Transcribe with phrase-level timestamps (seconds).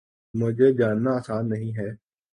[0.33, 1.89] مجھے جاننا آسان نہیں ہے